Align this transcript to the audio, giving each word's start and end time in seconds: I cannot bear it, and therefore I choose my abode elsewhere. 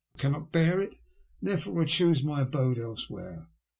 I 0.15 0.17
cannot 0.17 0.51
bear 0.51 0.81
it, 0.81 0.93
and 0.93 0.99
therefore 1.49 1.83
I 1.83 1.85
choose 1.85 2.23
my 2.23 2.41
abode 2.41 2.79
elsewhere. 2.79 3.45